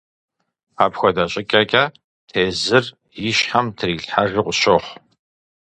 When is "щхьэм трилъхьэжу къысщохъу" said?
3.37-4.95